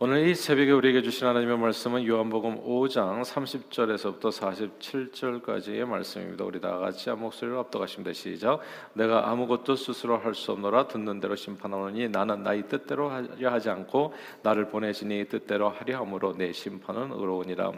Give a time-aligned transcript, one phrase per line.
[0.00, 6.44] 오늘 이 새벽에 우리에게 주신 하나님의 말씀은 요한복음 5장 30절에서부터 47절까지의 말씀입니다.
[6.44, 8.12] 우리 다 같이 한 목소리로 압도하십니다.
[8.12, 8.60] 시작.
[8.92, 14.14] 내가 아무것도 스스로 할 수 없노라 듣는 대로 심판하노니 나는 나의 뜻대로 하려 하지 않고
[14.44, 17.72] 나를 보내시니 뜻대로 하려 함으로 내 심판은 의로우니라.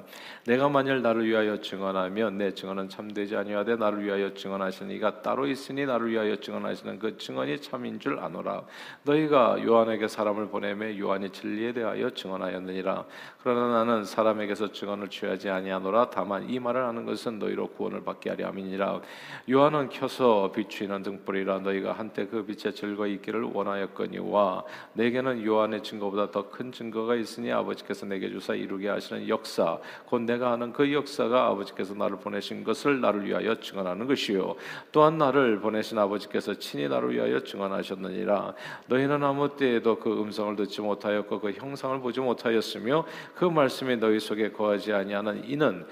[0.45, 5.87] 내가 만일 나를 위하여 증언하면 내 증언은 참되지 아니하되 나를 위하여 증언하시는 이가 따로 있으니
[5.87, 8.65] 나를 위하여 증언하시는 그 증언이 참인 줄 아노라.
[9.05, 13.05] 너희가 요한에게 사람을 보내매 요한이 진리에 대하여 증언하였느니라.
[13.43, 16.11] 그러나 나는 사람에게서 증언을 취하지 아니하노라.
[16.11, 19.01] 다만 이 말을 하는 것은 너희로 구원을 받게 하려 함이니라.
[19.51, 26.51] 요한은 켜서 비추이는 등불이라 너희가 한때 그 빛에 즐거이 있기를 원하였거니와 내게는 요한의 증거보다 더
[26.51, 31.95] 큰 증거가 있으니 아버지께서 내게 주사 이루게 하시는 역사 곧 내가 하는 그 역사가 아버지께서
[31.95, 34.57] 나를 보내신 것을 나를 위하여 증언하는 것이요.
[34.93, 38.55] 또한 나를 보내신 아버지께서 친히 나를 위하여 증언하셨느니라.
[38.87, 43.05] 너희는 아무 때에도 그 음성을 듣지 못하였고 그 형상을 보지 못하였으며
[43.35, 45.87] 그 말씀이 너희 속에 거하지 아니하는 이는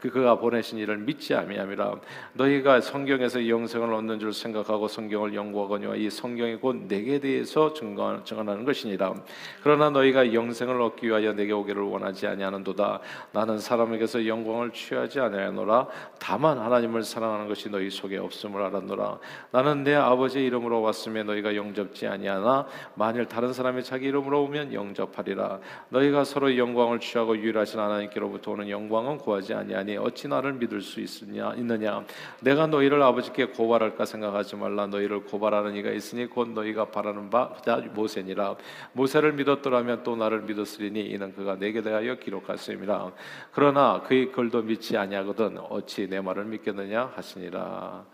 [0.00, 1.96] 그 그가 보내신 이를 믿지 아니함이라.
[2.34, 9.14] 너희가 성경에서 영생을 얻는 줄 생각하고 성경을 연구하거니와 이 성경이 곧 내게 대해서 증언하는 것이니라.
[9.62, 13.00] 그러나 너희가 영생을 얻기 위하여 내게 오기를 원하지 아니하는도다.
[13.32, 15.88] 나는 사람에게서 영광을 취하지 아니하노라.
[16.20, 19.18] 다만 하나님을 사랑하는 것이 너희 속에 없음을 알았노라.
[19.50, 25.58] 나는 내 아버지 이름으로 왔으며 너희가 영접지 아니하나 만일 다른 사람이 자기 이름으로 오면 영접하리라.
[25.88, 31.00] 너희가 서로 영광을 취하고 유일하신 하나님께로부터 오는 영광은 구하지 아니 아니하니 어찌 나를 믿을 수
[31.00, 32.04] 있느냐 있느냐.
[32.40, 34.86] 내가 너희를 아버지께 고발할까 생각하지 말라.
[34.86, 37.54] 너희를 고발하는 이가 있으니 곧 너희가 바라는 바
[37.92, 38.56] 모세니라.
[38.92, 43.12] 모세를 믿었더라면 또 나를 믿었으리니 이는 그가 내게 대하여 기록하였음이라.
[43.52, 48.04] 그러나 그의 글도 믿지 아니하거든 어찌 내 말을 믿겠느냐 하시니라.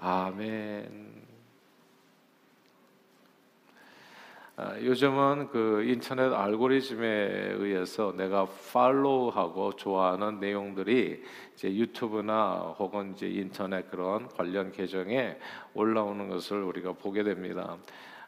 [0.00, 0.86] 아멘.
[0.86, 1.18] 아,
[4.82, 7.06] 요즘은 그 인터넷 알고리즘에
[7.58, 11.22] 의해서 내가 팔로우하고 좋아하는 내용들이
[11.54, 15.38] 이제 유튜브나 혹은 이제 인터넷 그런 관련 계정에
[15.74, 17.76] 올라오는 것을 우리가 보게 됩니다.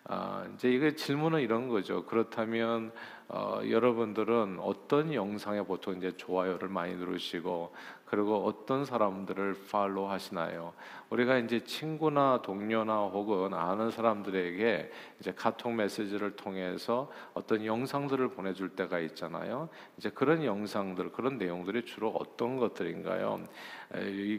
[0.05, 2.05] 아, 이제 이게 질문은 이런 거죠.
[2.05, 2.93] 그렇다면
[3.29, 7.73] 어, 여러분들은 어떤 영상에 보통 이제 좋아요를 많이 누르시고
[8.11, 10.73] 그리고 어떤 사람들을 팔로우 하시나요?
[11.11, 14.91] 우리가 이제 친구나 동료나 혹은 아는 사람들에게
[15.21, 19.69] 이제 카톡 메시지를 통해서 어떤 영상들을 보내줄 때가 있잖아요.
[19.97, 23.45] 이제 그런 영상들, 그런 내용들이 주로 어떤 것들인가요?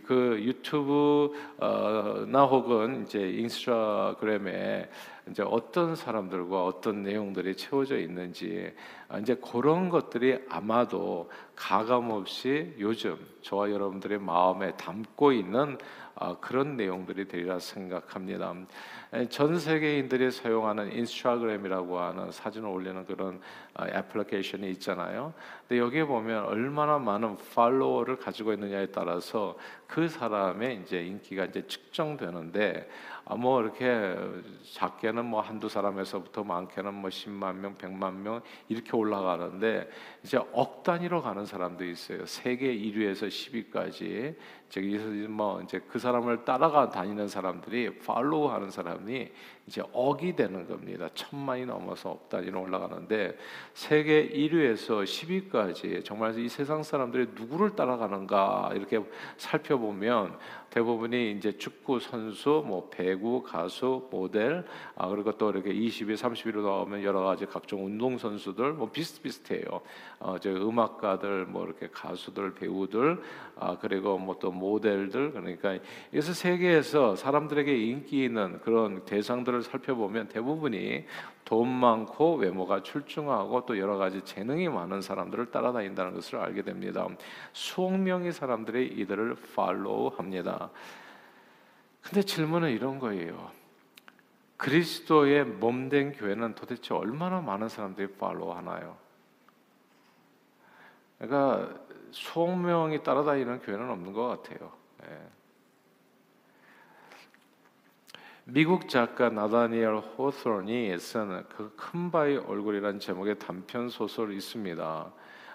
[0.06, 4.90] 그 유튜브나 혹은 이제 인스타그램에
[5.30, 8.74] 이제 어떤 사람들과 어떤 내용들이 채워져 있는지
[9.08, 15.78] 아, 이제 그런 것들이 아마도 가감 없이 요즘 저와 여러분들의 마음에 담고 있는
[16.16, 18.54] 아, 그런 내용들이 되리라 생각합니다.
[19.30, 23.42] 전 세계인들이 사용하는 인스타그램이라고 하는 사진을 올리는 그런
[23.74, 25.34] 아, 애플리케이션이 있잖아요.
[25.68, 32.90] 근데 여기에 보면 얼마나 많은 팔로워를 가지고 있느냐에 따라서 그 사람의 이제 인기가 이제 측정되는데
[33.26, 34.16] 아, 뭐 이렇게
[34.76, 39.90] 작게는 뭐 한두 사람에서부터 많게는 뭐 10만 명, 100만 명 이렇게 올라가는데
[40.24, 42.26] 이제 억 단위로 가는 사람도 있어요.
[42.26, 44.36] 세계 1위에서 10위까지
[44.70, 49.30] 저기 뭐 이제 그 사람을 따라가 다니는 사람들이 팔로우하는 사람 이
[49.72, 51.08] 이제 억이 되는 겁니다.
[51.14, 53.38] 천만이 넘어서 억 단위로 올라가는데
[53.74, 59.02] 세계 1위에서 10위까지 정말 이 세상 사람들이 누구를 따라가는가 이렇게
[59.38, 60.38] 살펴보면
[60.72, 64.66] 대부분이 이제 축구 선수, 뭐 배구, 가수, 모델,
[64.96, 69.82] 아 그리고 또 이렇게 20위, 30위로 나오면 여러 가지 각종 운동 선수들 뭐 비슷비슷해요.
[70.20, 73.22] 어, 저 음악가들, 뭐 이렇게 가수들, 배우들,
[73.58, 75.78] 아 그리고 뭐 또 모델들 그러니까
[76.10, 81.06] 그래서 세계에서 사람들에게 인기 있는 그런 대상들을 살펴보면 대부분이
[81.46, 87.08] 돈 많고 외모가 출중하고 또 여러 가지 재능이 많은 사람들을 따라다닌다는 것을 알게 됩니다.
[87.54, 90.70] 수억 명의 사람들이 이들을 팔로우합니다.
[92.02, 93.52] 근데 질문은 이런 거예요.
[94.58, 98.96] 그리스도의 몸된 교회는 도대체 얼마나 많은 사람들이 팔로우하나요?
[101.18, 101.80] 그러니까
[102.12, 104.72] 수억 명이 따라다니는 교회는 없는 것 같아요.
[105.10, 105.41] 예.
[108.46, 115.12] 미국 작가 나다니엘 호스론이 쓴 그 큰 바위 얼굴이라는 제목의 단편 소설이 있습니다.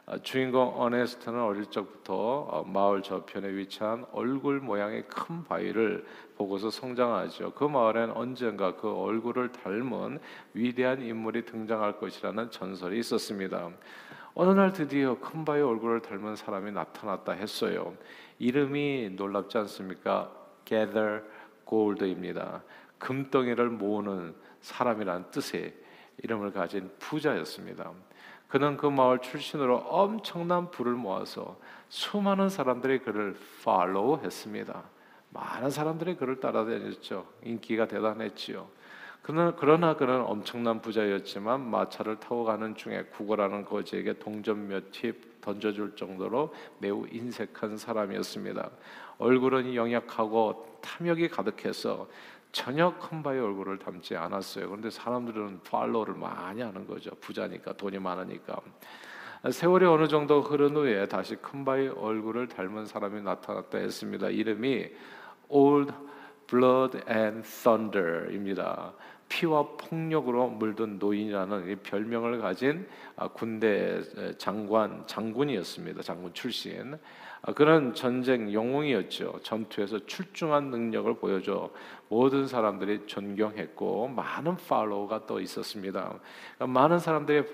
[0.08, 6.06] 아, 주인공 어네스트는 어릴 적부터 어, 마을 저편에 위치한 얼굴 모양의 큰 바위를
[6.36, 7.54] 보고서 성장하죠.
[7.54, 10.20] 그 마을엔 언젠가 그 얼굴을 닮은
[10.54, 13.68] 위대한 인물이 등장할 것이라는 전설이 있었습니다.
[14.34, 17.94] 어느 날 드디어 큰 바위 얼굴을 닮은 사람이 나타났다 했어요.
[18.38, 20.30] 이름이 놀랍지 않습니까?
[20.64, 21.24] Gather
[21.66, 22.62] Gold입니다.
[22.98, 25.74] 금덩이를 모으는 사람이라는 뜻의
[26.22, 27.92] 이름을 가진 부자였습니다.
[28.48, 31.58] 그는 그 마을 출신으로 엄청난 부를 모아서
[31.88, 34.84] 수많은 사람들이 그를 팔로우 했습니다.
[35.30, 37.26] 많은 사람들이 그를 따라다녔죠.
[37.42, 38.68] 인기가 대단했지요.
[39.22, 45.94] 그는 그러나 그는 엄청난 부자였지만 마차를 타고 가는 중에 구걸하는 거지에게 동전 몇 팁 던져줄
[45.94, 48.68] 정도로 매우 인색한 사람이었습니다.
[49.18, 52.08] 얼굴은 영약하고 탐욕이 가득해서
[52.50, 54.66] 전혀 컴바의 얼굴을 닮지 않았어요.
[54.66, 57.10] 그런데 사람들은 팔로우를 많이 하는 거죠.
[57.20, 58.60] 부자니까 돈이 많으니까.
[59.50, 64.28] 세월이 어느 정도 흐른 후에 다시 컴바의 얼굴을 닮은 사람이 나타났다 했습니다.
[64.28, 64.88] 이름이
[65.48, 65.92] Old
[66.48, 68.94] Blood and Thunder입니다.
[69.28, 72.86] 피와 폭력으로 물든 노인이라는 별명을 가진
[73.16, 74.00] 아, 군대
[74.38, 76.02] 장관 장군이었습니다.
[76.02, 76.98] 장군 출신.
[77.42, 79.40] 아, 그런 전쟁 영웅이었죠.
[79.42, 81.70] 전투에서 출중한 능력을 보여줘
[82.08, 86.18] 모든 사람들이 존경했고 많은 팔로워가 또 있었습니다.
[86.56, 87.44] 그러니까 많은 사람들이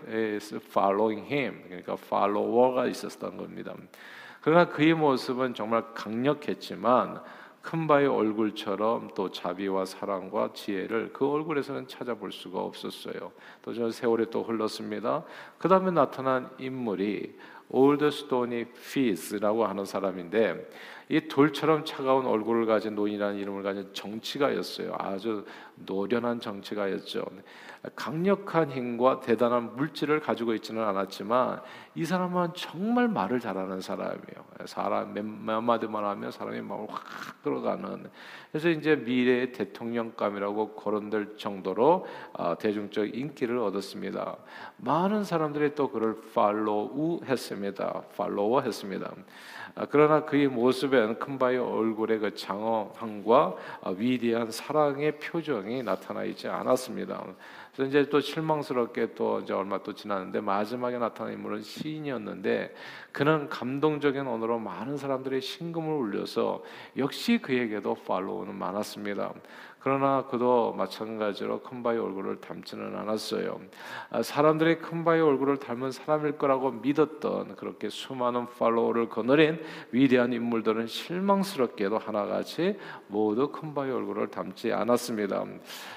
[0.41, 3.75] following him, 그러니까 follower가 있었던 겁니다.
[4.41, 7.23] 그러나 그의 모습은 정말 강력했지만
[7.62, 13.32] 큰 바위 얼굴처럼 또 자비와 사랑과 지혜를 그 얼굴에서는 찾아볼 수가 없었어요.
[13.62, 15.25] 또 저 세월이 또 흘렀습니다.
[15.59, 17.38] 그 다음에 나타난 인물이
[17.71, 20.69] Old Stony Phiz라고 하는 사람인데
[21.09, 24.95] 이 돌처럼 차가운 얼굴을 가진 노인이라는 이름을 가진 정치가였어요.
[24.99, 25.45] 아주
[25.77, 27.25] 노련한 정치가였죠.
[27.97, 31.61] 강력한 힘과 대단한 물질을 가지고 있지는 않았지만
[31.97, 34.45] 이 사람은 정말 말을 잘하는 사람이에요.
[34.67, 38.09] 사람 몇, 몇 마디만 하면 사람이 마음을 확 들어가는.
[38.53, 44.37] 그래서 이제 미래의 대통령감이라고 거론될 정도로 어, 대중적 인기를 얻었습니다.
[44.77, 48.03] 많은 사람들이 또 그를 팔로우했습니다.
[48.17, 49.13] 팔로워했습니다.
[49.75, 56.49] 아, 그러나 그의 모습 엔 큰바의 얼굴의 그 장엄함과 아, 위대한 사랑의 표정이 나타나 있지
[56.49, 57.25] 않았습니다.
[57.75, 62.75] 그래서 이제 또 실망스럽게 또 이제 얼마 또 지났는데 마지막에 나타난 인물은 시인이었는데
[63.13, 66.63] 그는 감동적인 언어로 많은 사람들의 심금을 울려서
[66.97, 69.33] 역시 그에게도 팔로우는 많았습니다.
[69.82, 73.61] 그러나 그도 마찬가지로 큰바의 얼굴을 닮지는 않았어요.
[74.11, 81.99] 아, 사람들이 큰바의 얼굴을 닮은 사람일 거라고 믿었던 그렇게 수많은 팔로워를 거느린 위대한 인물들은 실망스럽게도
[81.99, 85.44] 하나같이 모두 큰바의 얼굴을 닮지 않았습니다.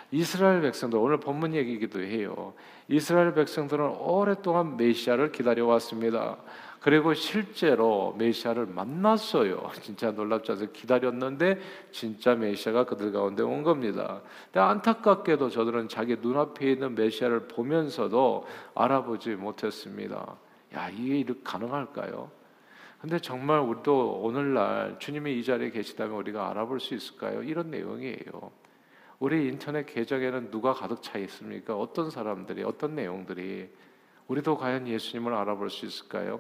[0.10, 2.54] 이스라엘 백성들 오늘 본문 얘기기도 해요.
[2.88, 6.38] 이스라엘 백성들은 오랫동안 메시아를 기다려왔습니다.
[6.86, 9.72] 그리고 실제로 메시아를 만났어요.
[9.82, 11.60] 진짜 놀랍지 않아서 기다렸는데
[11.90, 14.22] 진짜 메시아가 그들 가운데 온 겁니다.
[14.46, 18.46] 근데 안타깝게도 저들은 자기 눈앞에 있는 메시아를 보면서도
[18.76, 20.38] 알아보지 못했습니다.
[20.76, 22.30] 야, 이게 이렇게 가능할까요?
[23.02, 27.42] 근데 정말 우리도 오늘날 주님이 이 자리에 계시다면 우리가 알아볼 수 있을까요?
[27.42, 28.52] 이런 내용이에요.
[29.18, 31.76] 우리 인터넷 계정에는 누가 가득 차 있습니까?
[31.76, 33.70] 어떤 사람들이, 어떤 내용들이
[34.28, 36.40] 우리도 과연 예수님을 알아볼 수 있을까요?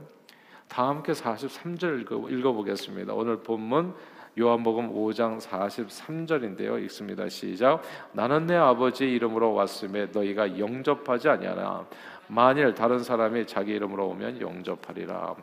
[0.67, 3.13] 다 함께 43절 읽어, 읽어보겠습니다.
[3.13, 3.93] 오늘 본문
[4.37, 6.83] 요한복음 5장 43절인데요.
[6.83, 7.29] 읽습니다.
[7.29, 7.81] 시작.
[8.11, 11.85] 나는 내 아버지 이름으로 왔음에 너희가 영접하지 아니하나
[12.27, 15.35] 만일 다른 사람이 자기 이름으로 오면 영접하리라.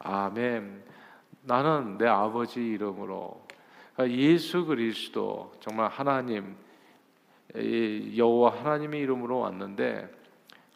[0.00, 0.82] 아멘.
[1.42, 3.46] 나는 내 아버지 이름으로
[3.94, 6.56] 그러니까 예수 그리스도 정말 하나님
[7.56, 10.10] 여호와 하나님의 이름으로 왔는데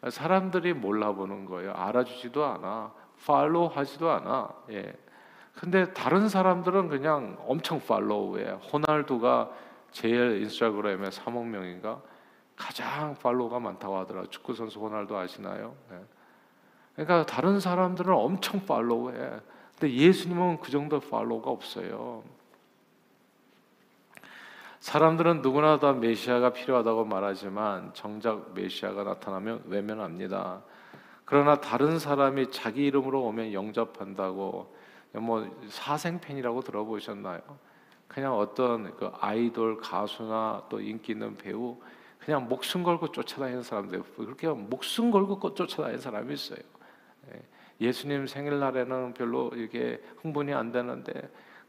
[0.07, 1.73] 사람들이 몰라보는 거예요.
[1.73, 2.98] 알아주지도 않아.
[3.25, 4.49] 팔로우 하지도 않아.
[4.71, 4.93] 예.
[5.53, 8.51] 근데 다른 사람들은 그냥 엄청 팔로우해.
[8.71, 9.51] 호날두가
[9.91, 12.01] 제일 인스타그램에 3억 명인가
[12.55, 14.23] 가장 팔로우가 많다고 하더라.
[14.29, 15.75] 축구 선수 호날두 아시나요?
[15.91, 15.99] 예.
[16.95, 19.39] 그러니까 다른 사람들은 엄청 팔로우해.
[19.79, 22.23] 근데 예수님은 그 정도 팔로우가 없어요.
[24.79, 30.61] 사람들은 누구나 다 메시아가 필요하다고 말하지만 정작 메시아가 나타나면 외면합니다.
[31.29, 34.75] 그러나 다른 사람이 자기 이름으로 오면 영접한다고
[35.13, 37.39] 뭐 사생팬이라고 들어보셨나요?
[38.07, 41.77] 그냥 어떤 그 아이돌 가수나 또 인기 있는 배우
[42.17, 46.57] 그냥 목숨 걸고 쫓아다니는 사람들 그렇게 목숨 걸고 쫓아다니는 사람이 있어요.
[47.31, 47.41] 예.
[47.79, 51.13] 예수님 생일날에는 별로 이게 흥분이 안 되는데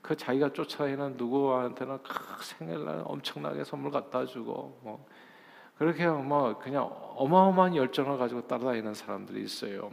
[0.01, 1.99] 그 자기가 쫓아다니는 누구한테는
[2.41, 5.07] 생일날 엄청나게 선물 갖다 주고 뭐
[5.81, 9.91] 그렇게 뭐 그냥 어마어마한 열정을 가지고 따라다니는 사람들이 있어요.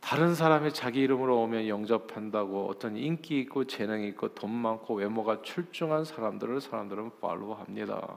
[0.00, 6.06] 다른 사람이 자기 이름으로 오면 영접한다고 어떤 인기 있고 재능 있고 돈 많고 외모가 출중한
[6.06, 8.16] 사람들을 사람들은 팔로우합니다.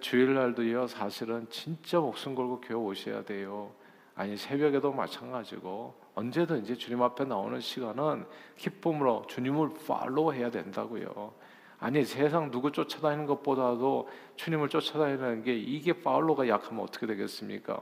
[0.00, 3.72] 주일날도요 사실은 진짜 목숨 걸고 교회 오셔야 돼요.
[4.14, 8.24] 아니 새벽에도 마찬가지고 언제든지 주님 앞에 나오는 시간은
[8.56, 11.42] 기쁨으로 주님을 팔로우해야 된다고요.
[11.84, 17.78] 아니 세상 누구 쫓아다니는 것보다도 주님을 쫓아다니는 게 이게 파울로가 약하면 어떻게 되겠습니까?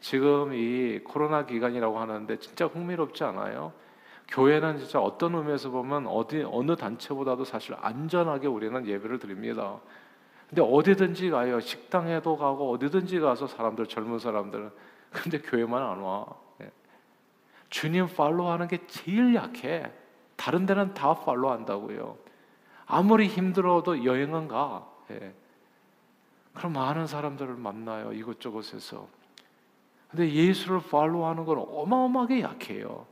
[0.00, 3.74] 지금 이 코로나 기간이라고 하는데 진짜 흥미롭지 않아요?
[4.28, 9.78] 교회는 진짜 어떤 의미에서 보면 어디 어느 단체보다도 사실 안전하게 우리는 예배를 드립니다.
[10.48, 11.60] 근데 어디든지 가요.
[11.60, 14.70] 식당에도 가고 어디든지 가서 사람들 젊은 사람들은
[15.10, 16.24] 근데 교회만 안 와.
[16.62, 16.70] 예.
[17.68, 19.92] 주님 팔로우하는 게 제일 약해.
[20.36, 22.31] 다른 데는 다 팔로우한다고요.
[22.92, 24.86] 아무리 힘들어도 여행은 가.
[25.10, 25.32] 예.
[26.52, 28.12] 그럼 많은 사람들을 만나요.
[28.12, 29.08] 이곳저곳에서.
[30.10, 33.06] 근데 예수를 팔로우하는 건 어마어마하게 약해요.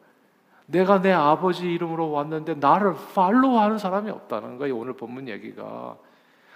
[0.66, 4.76] 내가 내 아버지 이름으로 왔는데 나를 팔로우하는 사람이 없다는 거예요.
[4.76, 5.96] 오늘 본문 얘기가.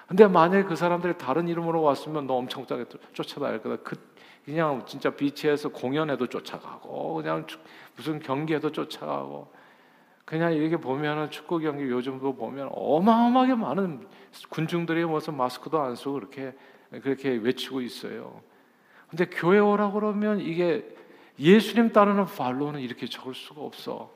[0.06, 3.76] 근데 만약에 그 사람들이 다른 이름으로 왔으면 너 엄청 짜게 쫓아다닐 거다.
[3.82, 3.96] 그
[4.44, 7.46] 그냥 진짜 비치에서 공연에도 쫓아가고 그냥
[7.96, 9.48] 무슨 경기에도 쫓아가고
[10.24, 14.06] 그냥 이렇게 보면은 축구 경기 요즘도 보면 어마어마하게 많은
[14.48, 16.54] 군중들이 무슨 마스크도 안 쓰고 그렇게
[17.02, 18.40] 그렇게 외치고 있어요.
[19.08, 20.94] 근데 교회 오라 그러면 이게
[21.38, 24.10] 예수님 따르는 팔로는 이렇게 적을 수가 없어.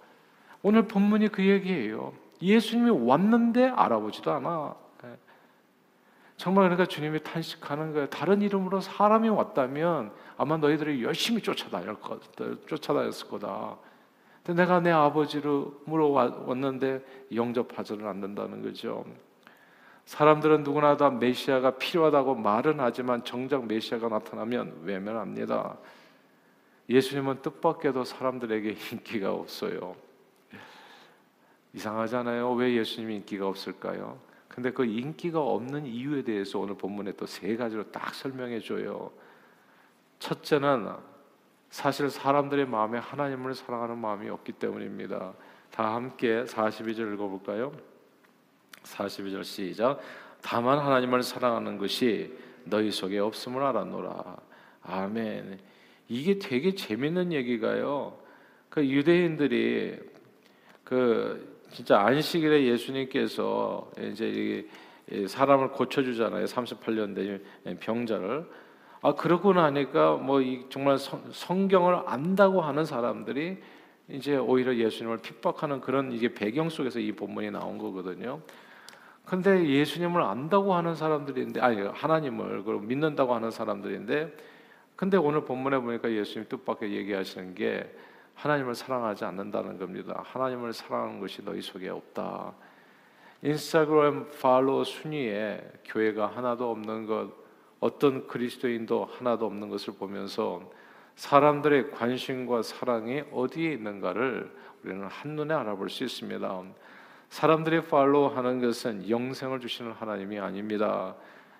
[0.62, 2.12] 오늘 본문이 그 얘기예요.
[2.40, 4.74] 예수님이 왔는데 알아보지도 않아.
[5.04, 5.16] 예.
[6.36, 8.08] 정말 그러니까 주님이 탄식하는 거예요.
[8.08, 12.18] 다른 이름으로 사람이 왔다면 아마 너희들이 열심히 쫓아다닐 거,
[12.66, 13.76] 쫓아다녔을 거다.
[14.48, 19.04] 근데 내가 내 아버지로 왔는데 영접하지는 않는다는 거죠.
[20.06, 25.76] 사람들은 누구나 다 메시아가 필요하다고 말은 하지만 정작 메시아가 나타나면 외면합니다.
[26.88, 29.94] 예수님은 뜻밖에도 사람들에게 인기가 없어요.
[31.74, 32.50] 이상하잖아요.
[32.54, 34.18] 왜 예수님이 인기가 없을까요?
[34.48, 39.10] 근데 그 인기가 없는 이유에 대해서 오늘 본문에 또 세 가지로 딱 설명해 줘요.
[40.20, 40.94] 첫째는
[41.70, 45.34] 사실 사람들의 마음에 하나님을 사랑하는 마음이 없기 때문입니다.
[45.70, 47.72] 다 함께 42절 읽어볼까요?
[48.82, 50.00] 42절 시작.
[50.40, 54.36] 다만 하나님을 사랑하는 것이 너희 속에 없음을 알았노라.
[54.82, 55.58] 아멘.
[56.08, 58.18] 이게 되게 재밌는 얘기가요.
[58.70, 59.98] 그 유대인들이
[60.84, 64.66] 그 진짜 안식일에 예수님께서 이제
[65.26, 66.46] 사람을 고쳐주잖아요.
[66.46, 68.46] 38년 된 병자를.
[69.00, 70.40] 아 그러고 나니까 뭐
[70.70, 73.58] 정말 성 경을 안다고 하는 사람들이
[74.08, 78.40] 이제 오히려 예수님을 핍박하는 그런 이게 배경 속에서 이 본문이 나온 거거든요.
[79.24, 84.34] 근데 예수님을 안다고 하는 사람들인데 아니 하나님을 그걸 믿는다고 하는 사람들인데
[84.96, 87.94] 근데 오늘 본문에 보니까 예수님 뜻밖의 얘기하시는 게
[88.34, 90.22] 하나님을 사랑하지 않는다는 겁니다.
[90.24, 92.54] 하나님을 사랑하는 것이 너희 속에 없다.
[93.42, 97.30] 인스타그램 팔로워 순위에 교회가 하나도 없는 것,
[97.80, 100.70] 어떤 그리스도인도 하나도 없는 것을 보면서
[101.16, 104.54] 사람들의 관심과 사랑이 어디에 있는가를
[104.84, 106.62] 우리는 한눈에 알아볼 수 있습니다.
[107.30, 111.16] 사람들이 팔로우하는 것은 영생을 주시는 하나님이 아닙니다.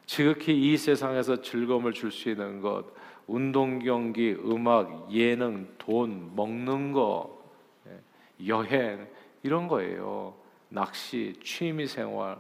[0.07, 2.87] 지극히 이 세상에서 즐거움을 줄 수 있는 것,
[3.27, 7.43] 운동 경기, 음악, 예능, 돈, 먹는 거,
[7.87, 9.07] 예, 여행
[9.43, 10.35] 이런 거예요.
[10.71, 12.39] 낚시, 취미 생활.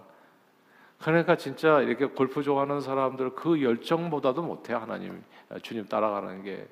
[1.00, 5.22] 그러니까 진짜 이렇게 골프 좋아하는 사람들 그 열정보다도 못해 하나님
[5.62, 6.66] 주님 따라가는 게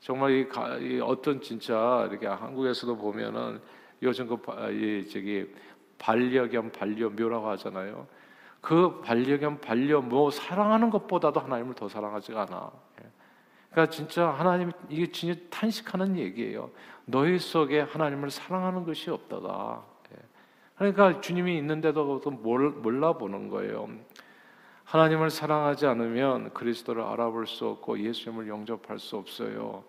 [0.00, 0.48] 정말 이,
[0.80, 3.60] 이 어떤 진짜 이렇게 한국에서도 보면은
[4.02, 5.52] 요즘 그이 저기
[5.98, 8.06] 반려견 반려묘라고 하잖아요.
[8.60, 12.70] 그 반려견 반려묘 사랑하는 것보다도 하나님을 더 사랑하지가 않아.
[13.02, 13.06] 예.
[13.70, 16.70] 그러니까 진짜 하나님 이게 진짜 탄식하는 얘기예요.
[17.04, 19.84] 너희 속에 하나님을 사랑하는 것이 없다가.
[20.80, 20.92] 예.
[20.92, 23.88] 그러니까 주님이 있는데도 몰라 보는 거예요.
[24.84, 29.84] 하나님을 사랑하지 않으면 그리스도를 알아볼 수 없고 예수님을 영접할 수 없어요.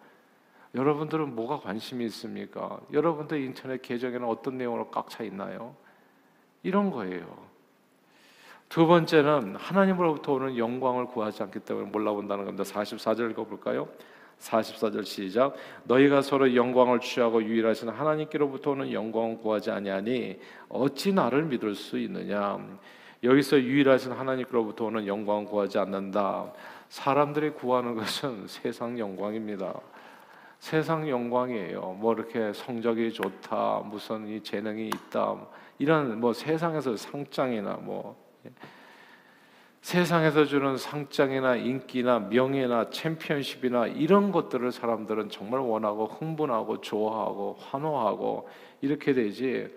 [0.76, 2.80] 여러분들은 뭐가 관심이 있습니까?
[2.92, 5.76] 여러분들 인터넷 계정에는 어떤 내용으로 꽉 차 있나요?
[6.64, 7.26] 이런 거예요.
[8.68, 12.64] 두 번째는 하나님으로부터 오는 영광을 구하지 않기 때문에 몰라본다는 겁니다.
[12.64, 13.88] 44절 읽어볼까요?
[14.40, 15.56] 44절 시작.
[15.84, 22.58] 너희가 서로 영광을 취하고 유일하신 하나님께로부터 오는 영광을 구하지 아니하니 어찌 나를 믿을 수 있느냐?
[23.22, 26.54] 여기서 유일하신 하나님께로부터 오는 영광을 구하지 않는다.
[26.88, 29.80] 사람들이 구하는 것은 세상 영광입니다.
[30.60, 31.98] 세상 영광이에요.
[32.00, 35.38] 뭐 이렇게 성적이 좋다, 무슨 이 재능이 있다,
[35.78, 38.18] 이런 뭐 세상에서 상장이나 뭐
[39.82, 48.50] 세상에서 주는 상장이나 인기나 명예나 챔피언십이나 이런 것들을 사람들은 정말 원하고 흥분하고 좋아하고 환호하고
[48.82, 49.74] 이렇게 되지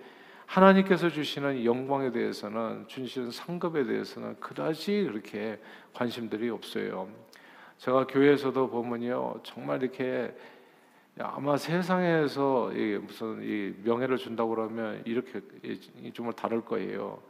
[0.47, 5.59] 하나님께서 주시는 영광에 대해서는 주시는 상급에 대해서는 그다지 그렇게
[5.95, 7.09] 관심들이 없어요.
[7.79, 10.35] 제가 교회에서도 보면요 정말 이렇게
[11.19, 15.41] 아마 세상에서 무슨 이 명예를 준다고 그러면 이렇게
[16.13, 17.23] 좀 다를 거예요.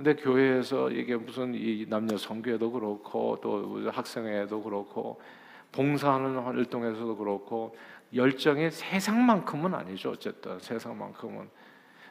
[0.00, 5.20] 근데 교회에서 이게 무슨 이 남녀 성교회도 그렇고 또 학생회도 그렇고
[5.72, 7.76] 봉사하는 활동에서도 그렇고
[8.14, 10.12] 열정이 세상만큼은 아니죠.
[10.12, 11.50] 어쨌든 세상만큼은.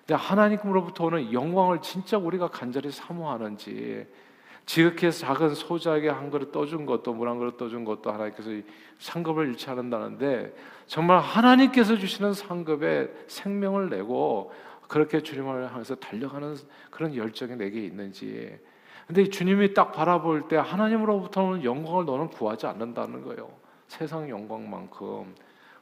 [0.01, 4.05] 근데 하나님으로부터 오는 영광을 진짜 우리가 간절히 사모하는지
[4.67, 8.51] 지극히 작은 소자에게 한 그릇 떠준 것도 물 한 그릇 떠준 것도 하나님께서
[8.99, 10.53] 상급을 않는다는데
[10.85, 14.51] 정말 하나님께서 주시는 상급에 생명을 내고
[14.89, 16.57] 그렇게 주님을 향해서 달려가는
[16.89, 18.59] 그런 열정이 내게 있는지
[19.07, 23.49] 근데 주님이 딱 바라볼 때 하나님으로부터 오는 영광을 너는 구하지 않는다는 거예요.
[23.87, 25.33] 세상 영광만큼.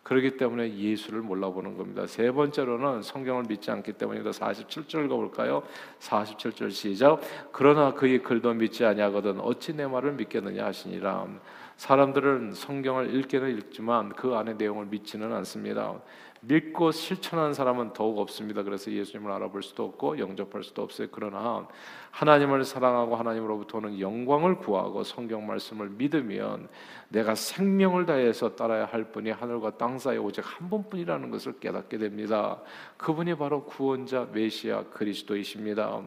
[0.04, 2.08] 그렇기 때문에 예수를 몰라보는 겁니다.
[2.08, 4.32] 세 번째로는 성경을 믿지 않기 때문입니다.
[4.32, 5.64] 47절 읽어볼까요?
[6.00, 7.20] 47절 시작.
[7.52, 11.28] 그러나 그의 글도 믿지 아니하거든 어찌 내 말을 믿겠느냐 하시니라.
[11.76, 16.00] 사람들은 성경을 읽기는 읽지만 그 안의 내용을 믿지는 않습니다.
[16.48, 18.64] 믿고 실천하는 사람은 더욱 없습니다.
[18.64, 21.10] 그래서 예수님을 알아볼 수도 없고 영접할 수도 없어요.
[21.12, 21.68] 그러나
[22.18, 26.68] 하나님을 사랑하고 하나님으로부터 오는 영광을 구하고 성경 말씀을 믿으면
[27.10, 32.60] 내가 생명을 다해서 따라야 할 분이 하늘과 땅 사이에 오직 한 분뿐이라는 것을 깨닫게 됩니다.
[32.98, 36.02] 그분이 바로 구원자 메시아 그리스도이십니다.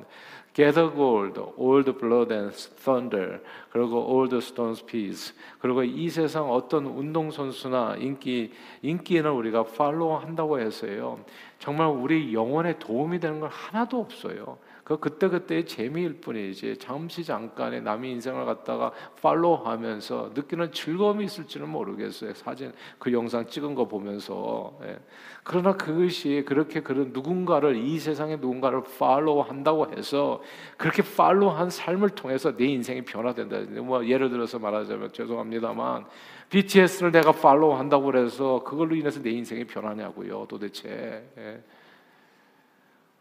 [0.53, 1.41] Gather gold,
[1.85, 3.41] the blood and thunder,
[3.71, 5.33] 그리고 the stones peace.
[5.61, 8.53] 그리고 이 세상 어떤 운동 선수나 인기
[8.83, 11.21] 인기는 우리가 팔로우 한다고 해서요.
[11.61, 14.59] 정말 우리 영혼에 도움이 되는 건 하나도 없어요.
[14.97, 18.91] 그 그때 그때의 재미일 뿐이지 잠시 잠깐에 남의 인생을 갖다가
[19.23, 22.35] 팔로우하면서 느끼는 즐거움이 있을지는 모르겠어요.
[22.35, 24.99] 사진 그 영상 찍은 거 보면서 예.
[25.45, 30.43] 그러나 그것이 그렇게 그런 누군가를 이 세상의 누군가를 팔로우한다고 해서
[30.77, 33.59] 그렇게 팔로우한 삶을 통해서 내 인생이 변화된다.
[33.83, 36.07] 뭐 예를 들어서 말하자면 죄송합니다만
[36.49, 40.47] BTS를 내가 팔로우한다고 그래서 그걸로 인해서 내 인생이 변하냐고요.
[40.49, 41.31] 도대체.
[41.39, 41.63] 예.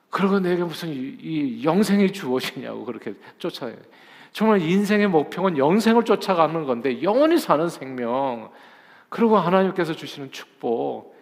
[0.10, 3.76] 그리고 내게 무슨 이, 이 영생이 주어지냐고 그렇게 쫓아요.
[4.32, 8.52] 정말 인생의 목표는 영생을 쫓아가는 건데 영원히 사는 생명.
[9.10, 11.16] 그리고 하나님께서 주시는 축복.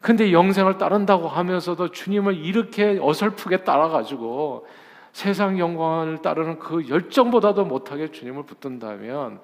[0.00, 4.66] 근데 영생을 따른다고 하면서도 주님을 이렇게 어설프게 따라가지고
[5.12, 9.40] 세상 영광을 따르는 그 열정보다도 못하게 주님을 붙든다면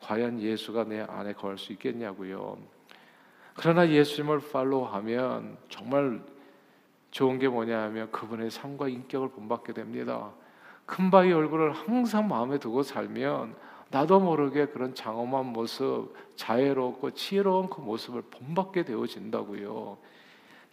[0.00, 2.56] 과연 예수가 내 안에 거할 수 있겠냐고요.
[3.54, 6.22] 그러나 예수님을 팔로우하면 정말
[7.10, 10.30] 좋은 게 뭐냐 하면 그분의 삶과 인격을 본받게 됩니다.
[10.86, 13.54] 큰 바위 얼굴을 항상 마음에 두고 살면
[13.90, 19.96] 나도 모르게 그런 장엄한 모습, 자애롭고 지혜로운 그 모습을 본받게 되어진다고요.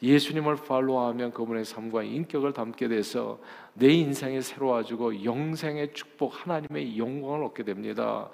[0.04, 3.40] 예수님을 팔로우하면 그분의 삶과 인격을 담게 돼서
[3.74, 8.30] 내 인생이 새로워지고 영생의 축복, 하나님의 영광을 얻게 됩니다.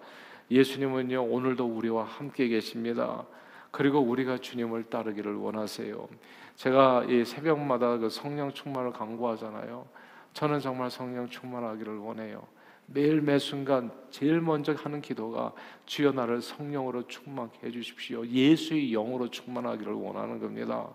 [0.49, 3.25] 예수님은요 오늘도 우리와 함께 계십니다.
[3.71, 6.07] 그리고 우리가 주님을 따르기를 원하세요.
[6.55, 9.87] 제가 이 새벽마다 그 성령 충만을 강구하잖아요.
[10.33, 12.43] 저는 정말 성령 충만하기를 원해요.
[12.87, 15.53] 매일 매 순간 제일 먼저 하는 기도가
[15.85, 18.25] 주여 나를 성령으로 충만케 해 주십시오.
[18.25, 20.89] 예수의 영으로 충만하기를 원하는 겁니다.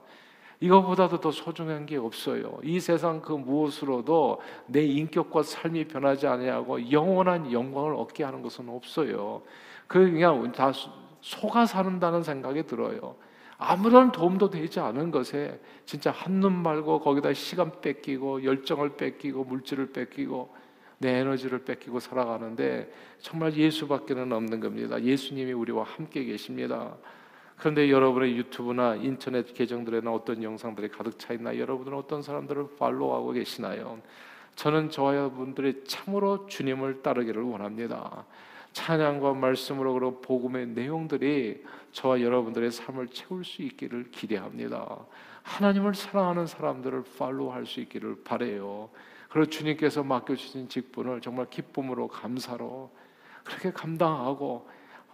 [0.61, 2.59] 이거보다도 더 소중한 게 없어요.
[2.63, 9.43] 이 세상 그 무엇으로도 내 인격과 삶이 변하지 아니하고 영원한 영광을 얻게 하는 것은 없어요.
[9.87, 10.73] 그 그냥 다
[11.21, 13.17] 속아 사는다는 생각이 들어요.
[13.59, 20.55] 아무런 도움도 되지 않은 것에 진짜 한눈 말고 거기다 시간 뺏기고 열정을 뺏기고 물질을 뺏기고
[20.99, 25.03] 내 에너지를 뺏기고 살아가는데 정말 예수밖에는 없는 겁니다.
[25.03, 26.97] 예수님이 우리와 함께 계십니다.
[27.57, 31.57] 그런데 여러분의 유튜브나 인터넷 계정들에는 어떤 영상들이 가득 차 있나?
[31.57, 33.99] 여러분은 어떤 사람들을 팔로우하고 계시나요?
[34.57, 38.25] 저는 저와 여러분들이 참으로 주님을 따르기를 원합니다.
[38.77, 44.99] 찬양과 말씀으로 그런 복음의 내용들이 저와 여러분들의 삶을 채울 수 있기를 기대합니다.
[45.43, 48.91] 하나님을 사랑하는 사람들을 팔로우할 수 있기를 바래요.
[49.31, 52.91] 그리고 주님께서 맡겨주신 직분을 정말 기쁨으로 감사로
[53.45, 54.69] 그렇게 감당하고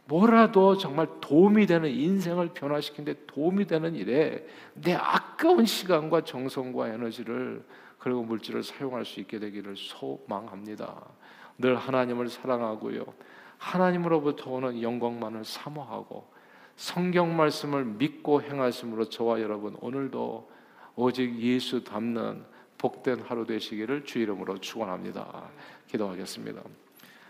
[0.07, 4.45] 뭐라도 정말 도움이 되는 인생을 변화시키는데 도움이 되는 일에
[4.75, 7.65] 내 아까운 시간과 정성과 에너지를
[8.01, 11.01] 그리고 물질을 사용할 수 있게 되기를 소망합니다.
[11.59, 13.05] 늘 하나님을 사랑하고요.
[13.63, 16.27] 하나님으로부터 오는 영광만을 사모하고
[16.75, 20.51] 성경 말씀을 믿고 행하심으로 저와 여러분 오늘도
[20.97, 22.45] 오직 예수 닮는
[22.77, 25.45] 복된 하루 되시기를 주 이름으로 축원합니다.
[25.87, 26.61] 기도하겠습니다.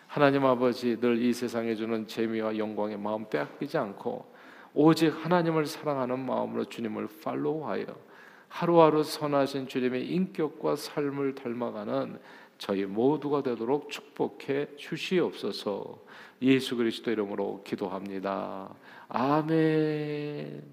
[0.06, 4.32] 하나님 아버지 늘 이 세상에 주는 재미와 영광의 마음 빼앗기지 않고
[4.74, 7.86] 오직 하나님을 사랑하는 마음으로 주님을 팔로우하여
[8.48, 12.18] 하루하루 선하신 주님의 인격과 삶을 닮아가는
[12.62, 15.98] 저희 모두가 되도록 축복해 주시옵소서.
[16.42, 18.72] 예수 그리스도 이름으로 기도합니다.
[19.08, 20.72] 아멘.